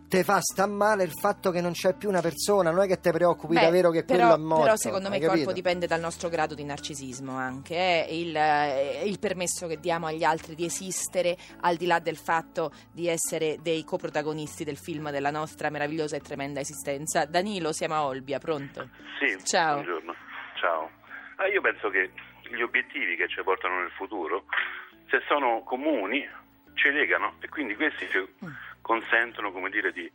te 0.10 0.24
fa 0.24 0.42
sta 0.42 0.66
male 0.66 1.04
il 1.04 1.12
fatto 1.12 1.52
che 1.52 1.62
non 1.62 1.72
c'è 1.72 1.96
più 1.96 2.10
una 2.10 2.20
persona, 2.20 2.72
non 2.72 2.82
è 2.84 2.88
che 2.88 3.00
ti 3.00 3.12
preoccupi 3.12 3.54
Beh, 3.54 3.62
davvero 3.62 3.92
che 3.92 4.04
però, 4.04 4.28
quello 4.28 4.34
è 4.34 4.38
morto. 4.38 4.64
Però 4.64 4.76
secondo 4.76 5.10
me 5.10 5.18
il 5.18 5.26
corpo 5.26 5.54
dipende 5.54 5.86
dal 5.86 6.00
nostro 6.00 6.30
grado 6.30 6.56
di 6.56 6.64
narcisismo 6.64 7.38
anche, 7.38 7.76
eh, 7.76 8.20
il, 8.20 8.36
eh, 8.36 9.04
il 9.06 9.20
permesso 9.20 9.68
che 9.68 9.80
diamo 9.80 10.08
agli 10.08 10.24
altri 10.24 10.56
di 10.56 10.66
esistere 10.66 11.38
al 11.62 11.76
di 11.76 11.86
là 11.86 12.00
del 12.00 12.18
fatto 12.18 12.72
di 12.92 13.08
essere 13.08 13.58
dei 13.62 13.84
coprotagonisti 13.84 14.64
del 14.64 14.78
film 14.78 15.12
della 15.12 15.32
nostra 15.32 15.70
meravigliosa 15.70 16.16
e 16.16 16.22
tremenda 16.22 16.60
esistenza. 16.60 17.26
Danilo, 17.26 17.72
siamo 17.72 17.94
a 17.94 18.06
Olbia, 18.06 18.40
pronto? 18.40 18.90
Sì, 19.20 19.38
Ciao. 19.46 19.76
buongiorno. 19.76 20.16
Ciao. 20.56 20.90
Ah, 21.36 21.48
io 21.48 21.62
penso 21.62 21.90
che 21.90 22.12
gli 22.50 22.62
obiettivi 22.62 23.16
che 23.16 23.28
ci 23.28 23.42
portano 23.44 23.82
nel 23.82 23.92
futuro, 23.92 24.46
se 25.08 25.22
sono 25.28 25.62
comuni, 25.64 26.28
ci 26.74 26.90
legano 26.90 27.36
e 27.42 27.48
quindi 27.48 27.76
questi 27.76 28.08
ci 28.10 28.18
Mm. 28.44 28.69
Consentono, 28.82 29.52
come 29.52 29.70
dire, 29.70 29.92
di, 29.92 30.12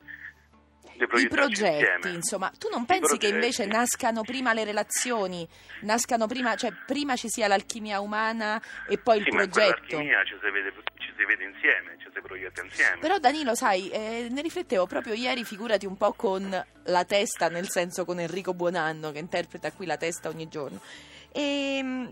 I 0.97 1.29
progetti, 1.29 1.73
insieme. 1.73 2.11
insomma, 2.11 2.53
tu 2.57 2.69
non 2.71 2.83
I 2.83 2.87
pensi 2.87 3.17
che 3.19 3.29
progetti. 3.29 3.35
invece 3.35 3.67
nascano 3.67 4.23
prima 4.23 4.53
le 4.53 4.65
relazioni, 4.65 5.47
nascano 5.81 6.27
prima, 6.27 6.55
cioè 6.55 6.73
prima 6.87 7.17
ci 7.17 7.29
sia 7.29 7.49
l'alchimia 7.49 8.01
umana 8.01 8.61
e 8.89 8.99
poi 8.99 9.19
il 9.19 9.25
Sì, 9.25 9.31
ma 9.31 9.37
progetto? 9.39 9.81
quell'alchimia 9.87 10.25
ci 10.25 10.35
si, 10.41 10.51
vede, 10.51 10.73
ci 10.99 11.13
si 11.17 11.25
vede 11.25 11.45
insieme, 11.45 11.97
ci 11.99 12.09
si 12.15 12.21
proietta 12.21 12.63
insieme. 12.63 12.99
Però 12.99 13.19
Danilo, 13.19 13.55
sai, 13.57 13.89
eh, 13.91 14.29
ne 14.31 14.41
riflettevo 14.43 14.87
proprio 14.87 15.15
ieri, 15.15 15.45
figurati 15.45 15.85
un 15.87 15.97
po' 15.97 16.13
con 16.13 16.65
la 16.85 17.05
testa, 17.05 17.49
nel 17.49 17.69
senso 17.69 18.05
con 18.05 18.21
Enrico 18.21 18.55
Buonanno 18.55 19.11
che 19.11 19.19
interpreta 19.19 19.73
qui 19.73 19.87
la 19.87 19.97
testa 19.97 20.29
ogni 20.29 20.49
giorno. 20.49 20.81
E 21.33 21.81
mm, 21.83 22.07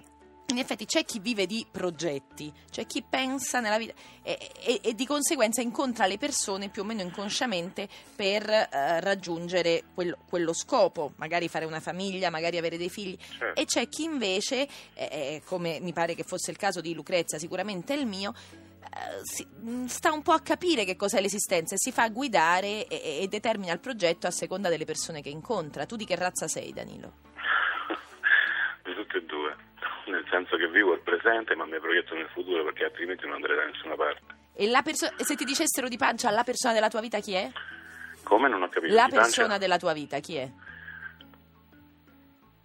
in 0.52 0.59
effetti 0.59 0.87
c'è 0.87 1.04
chi 1.04 1.18
vive 1.18 1.47
di 1.47 1.66
progetti, 1.71 2.52
c'è 2.71 2.87
chi 2.87 3.02
pensa 3.02 3.61
nella 3.61 3.78
vita 3.78 3.92
e, 4.23 4.38
e- 4.61 4.80
e 4.82 4.94
di 4.94 5.06
conseguenza 5.06 5.61
incontra 5.61 6.06
le 6.06 6.18
persone 6.18 6.68
più 6.68 6.82
o 6.82 6.85
meno 6.85 7.00
inconsciamente 7.02 7.88
per 8.14 8.49
eh, 8.49 9.00
raggiungere 9.00 9.85
quello, 9.94 10.18
quello 10.28 10.52
scopo, 10.52 11.12
magari 11.16 11.49
fare 11.49 11.64
una 11.64 11.80
famiglia, 11.80 12.30
magari 12.30 12.56
avere 12.59 12.76
dei 12.76 12.88
figli. 12.90 13.16
Certo. 13.18 13.61
E 13.61 13.64
c'è 13.64 13.88
chi 13.88 14.04
invece, 14.04 14.68
eh, 14.94 15.42
come 15.44 15.78
mi 15.80 15.92
pare 15.92 16.14
che 16.14 16.23
fosse 16.23 16.50
il 16.50 16.56
caso 16.56 16.80
di 16.80 16.94
Lucrezia, 16.94 17.38
sicuramente 17.38 17.94
è 17.94 17.97
il 17.99 18.06
mio, 18.06 18.32
eh, 18.82 19.47
mh, 19.61 19.87
sta 19.87 20.12
un 20.12 20.23
po' 20.23 20.32
a 20.32 20.40
capire 20.40 20.85
che 20.85 20.97
cos'è 20.97 21.21
l'esistenza 21.21 21.75
e 21.75 21.78
si 21.78 21.92
fa 21.92 22.09
guidare 22.09 22.87
e, 22.87 23.21
e 23.23 23.26
determina 23.28 23.73
il 23.73 23.80
progetto 23.80 24.26
a 24.26 24.30
seconda 24.30 24.68
delle 24.68 24.85
persone 24.85 25.23
che 25.23 25.30
incontra. 25.30 25.87
Tu 25.87 25.97
di 25.97 26.04
che 26.04 26.16
razza 26.16 26.47
sei, 26.49 26.73
Danilo? 26.73 27.30
di 28.82 28.94
tutte 28.94 29.18
e 29.18 29.23
due. 29.25 29.56
Nel 30.06 30.25
senso 30.28 30.56
che 30.56 30.61
vivo 30.72 30.92
il 30.94 31.00
presente, 31.00 31.54
ma 31.54 31.64
mi 31.64 31.78
proietto 31.78 32.14
nel 32.14 32.28
futuro 32.32 32.64
perché 32.64 32.84
altrimenti 32.84 33.24
non 33.26 33.34
andrei 33.36 33.56
da 33.56 33.64
nessuna 33.66 33.94
parte. 33.94 34.20
E 34.54 34.68
la 34.68 34.82
perso- 34.82 35.12
se 35.18 35.34
ti 35.36 35.44
dicessero 35.44 35.88
di 35.88 35.96
pancia 35.96 36.30
la 36.30 36.42
persona 36.42 36.74
della 36.74 36.88
tua 36.88 37.00
vita 37.00 37.20
chi 37.20 37.34
è? 37.34 37.50
Come 38.24 38.48
non 38.48 38.62
ho 38.62 38.68
capito? 38.68 38.92
La 38.94 39.04
Di 39.06 39.14
pancia? 39.14 39.20
persona 39.22 39.58
della 39.58 39.78
tua 39.78 39.92
vita 39.92 40.18
chi 40.18 40.36
è? 40.36 40.50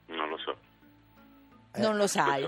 Non 0.08 0.30
lo 0.30 0.38
so. 0.38 0.58
Non 1.76 1.96
lo 1.98 2.08
sai. 2.08 2.44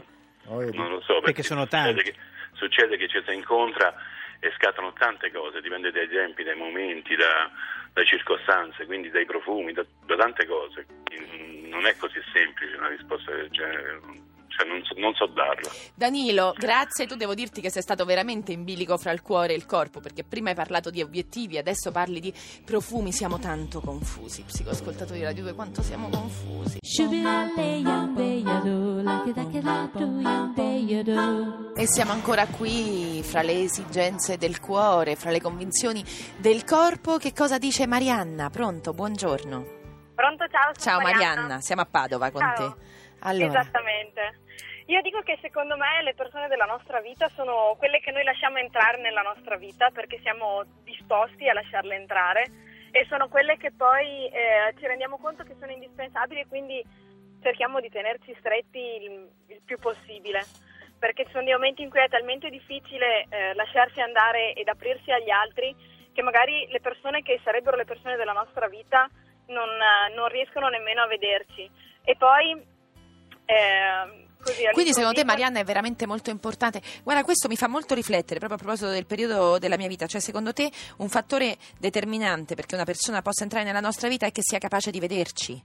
Oh. 0.45 0.63
Non 0.73 0.89
lo 0.89 1.01
so 1.01 1.19
Perché 1.21 1.43
sono 1.43 1.61
succede 1.63 1.93
tanti. 1.93 2.03
che, 2.03 2.15
succede 2.53 2.97
che 2.97 3.07
ci 3.07 3.21
si 3.25 3.33
incontra 3.33 3.93
e 4.39 4.51
scattano 4.55 4.93
tante 4.93 5.31
cose, 5.31 5.61
dipende 5.61 5.91
dai 5.91 6.07
tempi, 6.07 6.43
dai 6.43 6.55
momenti, 6.55 7.15
da, 7.15 7.49
dalle 7.93 8.07
circostanze, 8.07 8.85
quindi 8.85 9.09
dai 9.09 9.25
profumi, 9.25 9.73
da, 9.73 9.85
da 10.05 10.15
tante 10.15 10.45
cose. 10.47 10.85
Non 11.67 11.85
è 11.85 11.95
così 11.97 12.19
semplice 12.33 12.75
una 12.77 12.87
risposta 12.87 13.31
del 13.31 13.49
genere, 13.49 13.99
cioè 14.59 14.67
non 14.67 14.83
so, 14.83 14.93
non 14.97 15.13
so 15.13 15.25
darla. 15.27 15.69
Danilo, 15.95 16.53
grazie. 16.57 17.05
Tu 17.05 17.15
devo 17.15 17.33
dirti 17.33 17.61
che 17.61 17.71
sei 17.71 17.81
stato 17.81 18.03
veramente 18.03 18.51
in 18.51 18.63
bilico 18.65 18.97
fra 18.97 19.11
il 19.11 19.21
cuore 19.21 19.53
e 19.53 19.55
il 19.55 19.65
corpo, 19.65 20.01
perché 20.01 20.23
prima 20.23 20.49
hai 20.49 20.55
parlato 20.55 20.89
di 20.89 21.01
obiettivi, 21.01 21.57
adesso 21.57 21.91
parli 21.91 22.19
di 22.19 22.33
profumi. 22.65 23.13
Siamo 23.13 23.39
tanto 23.39 23.79
confusi. 23.79 24.43
Psicoascoltatori 24.43 25.23
Radio 25.23 25.43
2, 25.43 25.53
quanto 25.53 25.81
siamo 25.81 26.09
confusi. 26.09 26.79
E 31.75 31.87
siamo 31.87 32.11
ancora 32.11 32.45
qui 32.47 33.21
fra 33.23 33.41
le 33.41 33.61
esigenze 33.61 34.37
del 34.37 34.59
cuore, 34.59 35.15
fra 35.15 35.31
le 35.31 35.39
convinzioni 35.39 36.03
del 36.37 36.65
corpo. 36.65 37.17
Che 37.17 37.33
cosa 37.33 37.57
dice 37.57 37.87
Marianna? 37.87 38.49
Pronto? 38.49 38.91
Buongiorno. 38.91 39.77
Pronto, 40.15 40.45
ciao. 40.49 40.73
Ciao 40.73 40.99
Marianna, 40.99 41.61
siamo 41.61 41.81
a 41.81 41.87
Padova 41.89 42.29
con 42.29 42.41
Ciao. 42.41 42.55
te. 42.55 42.99
Allora, 43.21 43.59
Esattamente. 43.59 44.39
Io 44.89 45.01
dico 45.01 45.21
che 45.21 45.38
secondo 45.39 45.77
me 45.77 46.01
le 46.01 46.15
persone 46.15 46.47
della 46.47 46.65
nostra 46.65 46.99
vita 46.99 47.29
sono 47.29 47.75
quelle 47.77 47.99
che 47.99 48.11
noi 48.11 48.23
lasciamo 48.23 48.57
entrare 48.57 48.99
nella 48.99 49.21
nostra 49.21 49.55
vita 49.55 49.91
perché 49.91 50.19
siamo 50.21 50.63
disposti 50.83 51.47
a 51.47 51.53
lasciarle 51.53 51.95
entrare 51.95 52.45
e 52.89 53.05
sono 53.07 53.27
quelle 53.27 53.55
che 53.57 53.71
poi 53.71 54.25
eh, 54.29 54.73
ci 54.79 54.88
rendiamo 54.88 55.19
conto 55.19 55.43
che 55.43 55.55
sono 55.59 55.71
indispensabili 55.71 56.39
e 56.39 56.47
quindi 56.47 56.83
cerchiamo 57.43 57.79
di 57.79 57.89
tenerci 57.89 58.35
stretti 58.39 58.79
il, 58.79 59.29
il 59.47 59.61
più 59.63 59.77
possibile. 59.77 60.43
Perché 60.97 61.23
ci 61.25 61.31
sono 61.31 61.43
dei 61.43 61.53
momenti 61.53 61.83
in 61.83 61.91
cui 61.91 61.99
è 61.99 62.09
talmente 62.09 62.49
difficile 62.49 63.27
eh, 63.29 63.53
lasciarsi 63.53 64.01
andare 64.01 64.53
ed 64.53 64.67
aprirsi 64.67 65.11
agli 65.11 65.29
altri 65.29 65.73
che 66.11 66.21
magari 66.23 66.67
le 66.67 66.81
persone 66.81 67.21
che 67.21 67.39
sarebbero 67.43 67.77
le 67.77 67.85
persone 67.85 68.17
della 68.17 68.33
nostra 68.33 68.67
vita 68.67 69.07
non, 69.47 69.69
eh, 69.69 70.13
non 70.15 70.27
riescono 70.29 70.67
nemmeno 70.67 71.03
a 71.03 71.07
vederci. 71.07 71.69
E 72.03 72.15
poi 72.17 72.77
eh, 73.50 74.72
Quindi 74.74 74.94
secondo 74.94 75.18
te 75.18 75.25
Marianna 75.25 75.60
è 75.60 75.63
veramente 75.63 76.06
molto 76.06 76.29
importante? 76.29 76.82
Guarda, 77.03 77.24
questo 77.24 77.48
mi 77.48 77.56
fa 77.56 77.68
molto 77.68 77.96
riflettere 77.96 78.38
proprio 78.38 78.60
a 78.60 78.62
proposito 78.62 78.91
del 78.91 79.08
periodo 79.08 79.58
della 79.58 79.75
mia 79.75 79.88
vita, 79.88 80.06
cioè 80.06 80.22
secondo 80.22 80.53
te 80.53 80.70
un 80.98 81.10
fattore 81.10 81.58
determinante 81.79 82.53
perché 82.53 82.75
una 82.75 82.84
persona 82.84 83.24
possa 83.24 83.44
entrare 83.44 83.65
nella 83.65 83.79
nostra 83.79 84.08
vita 84.08 84.27
è 84.27 84.32
che 84.32 84.41
sia 84.44 84.60
capace 84.60 84.91
di 84.91 85.00
vederci? 85.00 85.63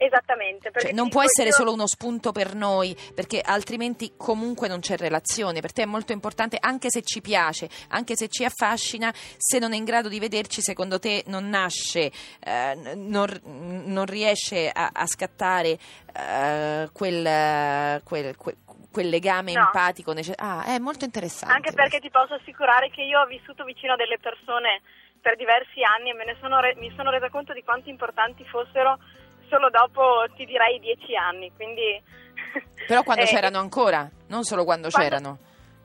Esattamente. 0.00 0.70
Cioè, 0.74 0.92
non 0.92 1.08
può 1.08 1.22
essere 1.22 1.48
io- 1.48 1.54
solo 1.54 1.72
uno 1.72 1.86
spunto 1.88 2.30
per 2.30 2.54
noi, 2.54 2.96
perché 3.14 3.40
altrimenti 3.40 4.12
comunque 4.16 4.68
non 4.68 4.78
c'è 4.78 4.96
relazione. 4.96 5.60
Per 5.60 5.72
te 5.72 5.82
è 5.82 5.86
molto 5.86 6.12
importante, 6.12 6.56
anche 6.60 6.86
se 6.88 7.02
ci 7.02 7.20
piace, 7.20 7.68
anche 7.88 8.14
se 8.14 8.28
ci 8.28 8.44
affascina, 8.44 9.12
se 9.36 9.58
non 9.58 9.72
è 9.72 9.76
in 9.76 9.84
grado 9.84 10.08
di 10.08 10.20
vederci, 10.20 10.62
secondo 10.62 11.00
te 11.00 11.24
non 11.26 11.48
nasce, 11.48 12.12
eh, 12.38 12.94
non, 12.94 13.26
non 13.42 14.06
riesce 14.06 14.70
a, 14.72 14.90
a 14.92 15.06
scattare 15.06 15.76
eh, 16.14 16.88
quel, 16.92 18.00
quel- 18.04 18.36
quel- 18.36 18.56
quel 18.90 19.08
legame 19.08 19.52
No. 19.52 19.60
empatico 19.66 20.12
necessario. 20.12 20.60
Ah, 20.60 20.64
è 20.74 20.78
molto 20.78 21.04
interessante. 21.04 21.54
Anche 21.54 21.72
perché 21.72 21.98
ti 22.00 22.10
posso 22.10 22.34
assicurare 22.34 22.88
che 22.90 23.02
io 23.02 23.20
ho 23.20 23.26
vissuto 23.26 23.64
vicino 23.64 23.92
a 23.94 23.96
delle 23.96 24.18
persone 24.18 24.80
per 25.20 25.36
diversi 25.36 25.82
anni 25.82 26.10
e 26.10 26.14
me 26.14 26.24
ne 26.24 26.36
sono 26.40 26.60
re- 26.60 26.74
mi 26.76 26.92
sono 26.96 27.10
resa 27.10 27.28
conto 27.28 27.52
di 27.52 27.62
quanto 27.64 27.90
importanti 27.90 28.44
fossero 28.44 28.98
solo 29.48 29.70
dopo, 29.70 30.24
ti 30.36 30.44
direi, 30.44 30.78
dieci 30.80 31.14
anni. 31.16 31.50
Quindi... 31.54 32.02
Però 32.86 33.02
quando 33.02 33.22
Eh, 33.24 33.26
c'erano 33.26 33.58
ancora, 33.58 34.08
non 34.28 34.44
solo 34.44 34.64
quando, 34.64 34.88
quando- 34.90 35.08
c'erano. 35.08 35.38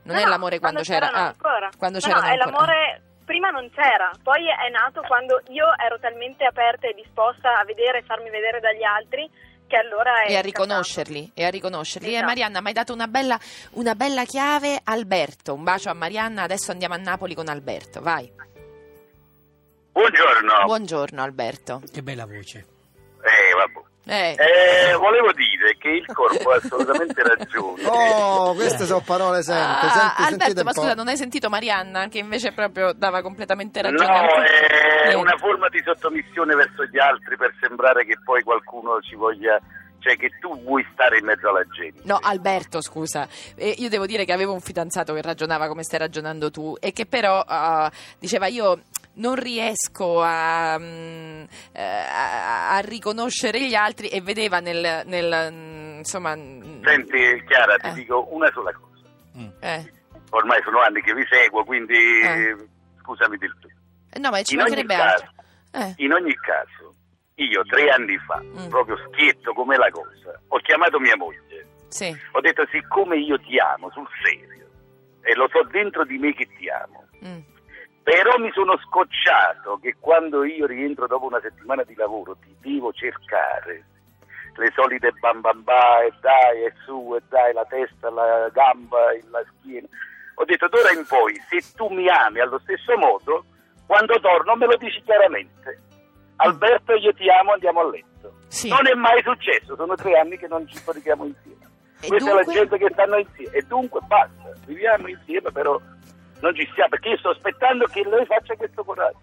Non 0.04 0.16
No, 0.18 0.22
è 0.22 0.26
l'amore 0.26 0.60
quando, 0.60 0.82
c'era. 0.82 1.08
c'erano 1.08 1.24
ah, 1.24 1.28
ancora. 1.30 1.70
quando 1.78 2.00
No, 2.00 2.04
c'erano 2.06 2.22
no, 2.22 2.28
è 2.28 2.32
ancora. 2.34 2.52
l'amore 2.52 3.02
prima 3.26 3.50
non 3.52 3.70
c'era, 3.74 4.12
poi 4.22 4.44
è 4.50 4.70
nato 4.70 5.02
quando 5.08 5.42
io 5.48 5.66
ero 5.82 5.98
talmente 5.98 6.44
aperta 6.44 6.88
e 6.90 6.94
disposta 6.94 7.58
a 7.58 7.64
vedere 7.64 8.00
e 8.00 8.04
farmi 8.04 8.30
vedere 8.30 8.60
dagli 8.60 8.84
altri 8.84 9.30
che 9.66 9.78
allora 9.78 10.24
è 10.24 10.32
e 10.32 10.36
a 10.36 10.42
riconoscerli, 10.42 11.32
e 11.34 11.46
a 11.46 11.50
riconoscerli. 11.50 12.08
E 12.10 12.12
Esatto. 12.12 12.26
Marianna, 12.28 12.60
mi 12.60 12.68
hai 12.68 12.74
dato 12.74 12.92
una 12.94 13.08
bella, 13.08 13.40
una 13.72 13.96
bella 13.96 14.26
chiave. 14.26 14.78
Alberto, 14.84 15.54
un 15.54 15.64
bacio 15.64 15.90
a 15.90 15.94
Marianna. 15.94 16.44
Adesso 16.44 16.72
andiamo 16.72 16.96
a 16.96 16.98
Napoli 16.98 17.34
con 17.34 17.48
Alberto. 17.48 18.02
Vai. 18.02 18.30
Buongiorno. 19.94 20.66
Buongiorno, 20.66 21.24
Alberto. 21.24 21.82
Che 21.92 22.04
bella 22.04 22.26
voce. 22.26 22.66
Eh. 24.06 24.36
Eh, 24.38 24.90
Eh, 24.90 24.94
volevo 24.96 25.32
dire 25.32 25.78
che 25.78 25.90
il 25.90 26.06
corpo 26.08 26.52
ha 26.52 26.56
assolutamente 26.58 27.22
ragione. 27.24 27.84
Oh, 27.86 28.54
queste 28.54 28.86
sono 28.86 29.00
parole 29.02 29.42
sempre. 29.44 29.64
ah, 29.88 29.90
Senti, 29.90 30.24
sentite 30.24 30.44
Alberto, 30.44 30.64
ma 30.64 30.74
scusa, 30.74 30.94
non 30.94 31.08
hai 31.08 31.18
sentito 31.18 31.50
Marianna 31.50 32.08
che 32.10 32.18
invece 32.20 32.52
proprio 32.52 32.92
dava 32.94 33.22
completamente 33.22 33.82
ragione? 33.82 34.06
No, 34.06 34.44
è 34.44 35.02
Niente. 35.08 35.16
una 35.16 35.38
forma 35.38 35.70
di 35.70 35.82
sottomissione 35.86 36.54
verso 36.56 36.84
gli 36.86 37.00
altri 37.00 37.38
per 37.38 37.54
sembrare 37.62 38.06
che 38.06 38.18
poi 38.24 38.44
qualcuno 38.44 39.00
ci 39.02 39.16
voglia, 39.16 39.58
cioè 40.00 40.18
che 40.18 40.32
tu 40.42 40.62
vuoi 40.64 40.86
stare 40.92 41.20
in 41.20 41.26
mezzo 41.26 41.48
alla 41.48 41.64
gente. 41.74 42.02
No, 42.04 42.20
Alberto, 42.22 42.82
scusa, 42.82 43.26
Eh, 43.56 43.76
io 43.78 43.88
devo 43.90 44.06
dire 44.06 44.26
che 44.26 44.34
avevo 44.34 44.52
un 44.52 44.60
fidanzato 44.62 45.14
che 45.14 45.22
ragionava 45.22 45.68
come 45.70 45.84
stai 45.84 46.00
ragionando 46.00 46.52
tu 46.52 46.76
e 46.80 46.92
che 46.92 47.06
però 47.06 47.42
ah, 47.46 47.90
diceva 48.20 48.48
io 48.48 48.82
non 49.16 49.36
riesco 49.36 50.22
a, 50.22 50.78
mm, 50.80 51.44
eh, 51.74 51.82
a- 51.84 52.76
a 52.76 52.80
riconoscere 52.80 53.62
gli 53.62 53.76
altri 53.76 54.08
e 54.10 54.22
vedeva 54.22 54.60
nel, 54.60 55.04
nel, 55.06 55.50
mm, 55.52 55.98
insomma 56.00 56.36
mm, 56.36 56.84
Senti, 56.84 57.44
Chiara, 57.48 57.78
ti 57.78 57.88
Eh. 57.90 57.94
dico 57.94 58.28
una 58.32 58.50
sola 58.54 58.72
cosa. 58.74 58.92
eh, 59.62 59.92
Ormai 60.32 60.60
sono 60.64 60.82
anni 60.82 61.02
che 61.02 61.14
vi 61.14 61.24
seguo, 61.30 61.64
quindi 61.64 61.94
Eh. 61.94 62.56
scusami 63.02 63.38
del 63.38 63.56
tutto. 63.60 63.76
no 64.20 64.30
ma 64.32 64.42
ci 64.42 64.54
In 64.56 64.60
mancherebbe 64.62 64.96
caso, 64.96 65.24
altro 65.24 65.32
Eh, 65.76 65.94
In 65.98 66.14
ogni 66.14 66.34
caso, 66.36 66.94
io 67.36 67.64
tre 67.64 67.90
anni 67.90 68.16
fa, 68.28 68.40
Mm. 68.44 68.70
proprio 68.70 68.96
schietto 69.08 69.54
come 69.54 69.76
la 69.78 69.90
cosa, 69.92 70.40
ho 70.48 70.58
chiamato 70.60 71.00
mia 71.00 71.16
moglie. 71.18 71.66
sì, 71.88 72.16
Ho 72.32 72.42
detto, 72.42 72.66
siccome 72.72 73.18
io 73.18 73.40
ti 73.40 73.58
amo 73.60 73.90
sul 73.92 74.08
serio, 74.24 74.68
e 75.22 75.34
lo 75.36 75.48
so 75.52 75.64
dentro 75.72 76.04
di 76.06 76.18
me 76.20 76.34
che 76.34 76.48
ti 76.58 76.68
amo, 76.70 77.06
mm, 77.26 77.40
però 78.04 78.38
mi 78.38 78.52
sono 78.52 78.78
scocciato 78.78 79.80
che 79.82 79.96
quando 80.00 80.44
io 80.44 80.66
rientro 80.66 81.08
dopo 81.08 81.26
una 81.26 81.40
settimana 81.40 81.84
di 81.84 81.96
lavoro 81.96 82.36
ti 82.36 82.54
devo 82.60 82.92
cercare 82.92 83.86
le 84.56 84.72
solite 84.76 85.12
bam 85.20 85.42
bam 85.42 85.64
ba 85.64 86.04
e 86.04 86.14
dai 86.20 86.66
e 86.66 86.74
su 86.86 87.16
e 87.16 87.22
dai 87.30 87.54
la 87.54 87.66
testa, 87.66 88.10
la 88.12 88.50
gamba, 88.52 88.98
la 89.32 89.44
schiena. 89.48 89.88
Ho 90.36 90.46
detto 90.46 90.68
d'ora 90.68 90.92
in 90.92 91.06
poi 91.08 91.34
se 91.50 91.64
tu 91.76 91.88
mi 91.88 92.08
ami 92.10 92.40
allo 92.40 92.60
stesso 92.60 92.96
modo, 92.98 93.46
quando 93.88 94.20
torno 94.20 94.56
me 94.56 94.66
lo 94.66 94.76
dici 94.76 95.02
chiaramente. 95.02 95.82
Alberto 96.36 96.94
io 96.94 97.14
ti 97.14 97.30
amo, 97.30 97.54
andiamo 97.54 97.80
a 97.80 97.90
letto. 97.90 98.34
Sì. 98.48 98.68
Non 98.70 98.86
è 98.86 98.94
mai 98.94 99.22
successo, 99.24 99.76
sono 99.76 99.96
tre 99.96 100.20
anni 100.20 100.38
che 100.38 100.48
non 100.48 100.68
ci 100.68 100.76
storichiamo 100.76 101.26
insieme. 101.26 101.70
E 102.02 102.08
Questa 102.08 102.30
è 102.30 102.34
dunque? 102.34 102.46
la 102.46 102.60
gente 102.60 102.78
che 102.78 102.90
stanno 102.92 103.18
insieme. 103.18 103.56
E 103.56 103.62
dunque 103.62 104.00
basta, 104.06 104.52
viviamo 104.66 105.08
insieme 105.08 105.52
però 105.52 105.80
non 106.44 106.54
ci 106.56 106.68
stiamo, 106.72 106.90
perché 106.90 107.10
io 107.10 107.18
sto 107.18 107.30
aspettando 107.30 107.86
che 107.86 108.04
lei 108.04 108.26
faccia 108.26 108.54
questo 108.56 108.84
coraggio. 108.84 109.18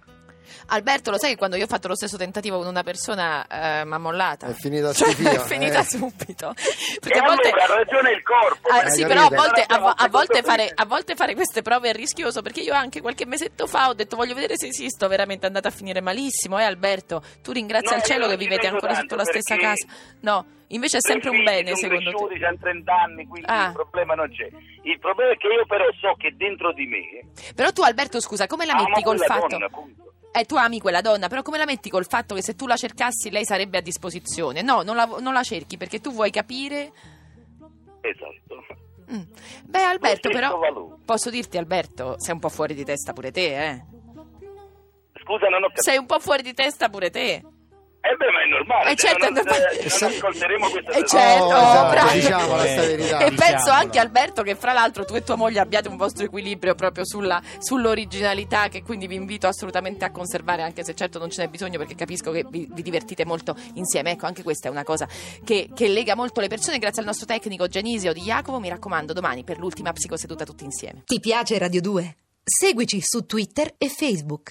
Alberto, 0.67 1.11
lo 1.11 1.19
sai 1.19 1.31
che 1.31 1.37
quando 1.37 1.57
io 1.57 1.65
ho 1.65 1.69
fatto 1.69 1.89
lo 1.89 1.95
stesso 1.97 2.17
tentativo 2.17 2.59
con 2.59 2.67
una 2.67 2.83
persona 2.83 3.47
eh, 3.47 3.85
mi 3.85 3.93
ha 3.95 3.99
mollata? 3.99 4.47
È 4.49 4.53
finita 4.53 4.93
Cioè, 4.93 5.11
schifio, 5.13 5.31
è 5.31 5.39
finita 5.41 5.81
eh. 5.81 5.85
subito. 5.85 6.55
Perché 7.01 7.19
a 7.19 7.23
volte... 7.23 7.51
ha 7.51 7.67
ragione 7.75 8.11
il 8.13 8.23
corpo. 8.23 8.69
Ah, 8.69 8.75
perché 8.81 8.91
sì, 8.91 9.07
però 9.07 9.25
a 9.27 9.29
volte, 9.31 9.63
a, 9.67 9.95
a 9.97 10.09
volte 10.09 10.43
fare, 10.43 10.71
a 10.75 10.85
volte 10.85 11.15
fare 11.15 11.35
queste 11.35 11.63
prove 11.63 11.91
è 11.91 11.93
rischioso 11.93 12.43
perché 12.43 12.61
io 12.61 12.75
anche 12.75 13.01
qualche 13.01 13.27
mesetto 13.27 13.67
fa 13.67 13.89
ho 13.89 13.95
detto 13.95 14.17
voglio 14.17 14.35
vedere 14.35 14.57
se 14.57 14.69
esisto, 14.69 15.09
veramente 15.09 15.45
è 15.45 15.47
andata 15.49 15.69
a 15.69 15.73
finire 15.73 16.01
malissimo. 16.01 16.59
Eh 16.59 16.65
Alberto, 16.65 17.23
tu 17.43 17.53
ringrazia 17.53 17.91
No, 17.91 17.97
il 17.97 18.03
io 18.03 18.07
cielo 18.07 18.29
che 18.29 18.37
vivete 18.37 18.67
ancora 18.67 18.95
sotto 18.95 19.17
la 19.17 19.25
stessa 19.25 19.57
casa. 19.57 19.87
No, 20.21 20.45
invece 20.69 20.99
è 20.99 21.01
sempre 21.01 21.31
un 21.31 21.43
bene 21.43 21.75
sono 21.77 21.99
secondo 21.99 22.29
te. 22.29 22.45
hanno 22.45 22.59
30 22.61 22.93
anni, 22.95 23.27
quindi 23.27 23.49
Ah. 23.51 23.67
il 23.67 23.73
problema 23.73 24.15
non 24.15 24.29
c'è. 24.31 24.49
Il 24.83 24.99
problema 24.99 25.33
è 25.33 25.37
che 25.37 25.47
io 25.49 25.67
però 25.67 25.85
so 26.01 26.15
che 26.19 26.35
dentro 26.37 26.73
di 26.73 26.87
me 26.87 27.53
Però 27.55 27.71
tu 27.73 27.83
Alberto 27.83 28.21
scusa, 28.21 28.47
come 28.47 28.65
la 28.67 28.75
metti 28.75 29.03
col 29.03 29.19
fatto... 29.19 29.47
donna. 29.49 29.69
Eh, 30.33 30.45
tu 30.45 30.55
ami 30.55 30.79
quella 30.81 31.01
donna, 31.01 31.29
però 31.29 31.43
come 31.43 31.59
la 31.59 31.65
metti 31.65 31.91
col 31.91 32.07
fatto 32.07 32.35
che 32.35 32.43
se 32.43 32.55
tu 32.55 32.67
la 32.67 32.77
cercassi 32.77 33.31
lei 33.31 33.45
sarebbe 33.45 33.79
a 33.79 33.81
disposizione? 33.81 34.63
No, 34.63 34.83
non 34.83 34.95
la, 34.95 35.05
non 35.05 35.33
la 35.33 35.43
cerchi 35.43 35.77
perché 35.77 36.01
tu 36.01 36.13
vuoi 36.13 36.31
capire... 36.31 36.93
Esatto. 38.01 38.65
Mm. 39.13 39.23
Beh 39.65 39.83
Alberto, 39.83 40.31
però... 40.31 40.57
valore. 40.59 40.97
Posso 41.05 41.31
dirti 41.31 41.59
Alberto, 41.59 42.15
sei 42.19 42.35
un 42.35 42.41
po' 42.41 42.49
fuori 42.49 42.75
di 42.75 42.85
testa 42.85 43.13
pure 43.13 43.33
te, 43.33 43.69
eh? 43.69 43.85
Scusa, 45.21 45.49
non 45.49 45.65
ho 45.65 45.67
capito. 45.67 45.83
Sei 45.83 45.99
un 45.99 46.07
po' 46.07 46.21
fuori 46.21 46.43
di 46.43 46.55
testa 46.55 46.89
pure 46.89 47.11
te. 47.11 47.43
Eh 48.03 48.17
beh, 48.17 48.31
ma 48.31 48.43
è 48.43 48.49
normale. 48.49 48.91
Eh, 48.93 48.97
certo, 48.97 49.25
non, 49.27 49.33
normale. 49.35 49.79
eh, 49.79 49.89
non 50.01 50.11
ascolteremo 50.11 50.71
questa 50.71 50.91
Eh, 50.93 51.07
certo, 51.07 51.45
Oh, 51.45 51.49
esatto, 51.51 51.91
bravo. 51.91 52.13
diciamo 52.13 52.57
la 52.57 52.65
Eh, 52.65 52.75
verità. 52.77 53.19
E 53.19 53.25
penso 53.29 53.45
Diciamolo. 53.45 53.73
anche 53.73 53.99
Alberto 53.99 54.43
che 54.43 54.55
fra 54.55 54.73
l'altro 54.73 55.05
tu 55.05 55.15
e 55.17 55.23
tua 55.23 55.37
moglie 55.37 55.61
abbiate 55.61 55.89
un 55.89 55.97
vostro 55.99 56.25
equilibrio 56.25 56.75
proprio 56.75 57.05
sulla, 57.05 57.43
sull'originalità 57.59 58.69
che 58.69 58.83
quindi 58.83 59.07
vi 59.07 59.17
invito 59.17 59.47
assolutamente 59.47 60.05
a 60.07 60.11
conservare 60.11 60.63
anche 60.63 60.83
se 60.83 60.95
certo 60.95 61.19
non 61.19 61.31
ce 61.31 61.43
n'è 61.43 61.49
bisogno 61.49 61.77
perché 61.79 61.95
capisco 61.95 62.31
che 62.31 62.45
vi, 62.49 62.67
vi 62.71 62.83
divertite 62.83 63.25
molto 63.27 63.55
insieme. 63.75 64.13
Ecco, 64.13 64.25
anche 64.27 64.43
questa 64.43 64.69
è 64.69 64.71
una 64.71 64.85
cosa 64.85 65.07
che, 65.45 65.69
che 65.75 65.89
lega 65.89 66.15
molto 66.15 66.41
le 66.41 66.49
persone. 66.49 66.79
Grazie 66.79 67.01
al 67.03 67.07
nostro 67.07 67.27
tecnico 67.27 67.67
Gianisio 67.69 68.13
di 68.15 68.23
Jacopo, 68.23 68.59
mi 68.61 68.71
raccomando 68.71 69.13
domani 69.13 69.45
per 69.45 69.59
l'ultima 69.59 69.93
psicoseduta 69.93 70.45
tutti 70.45 70.65
insieme. 70.65 71.03
Ti 71.05 71.21
piace 71.21 71.59
Radio 71.59 71.81
2? 71.83 72.17
Seguici 72.43 73.01
su 73.03 73.27
Twitter 73.27 73.75
e 73.77 73.89
Facebook. 73.91 74.49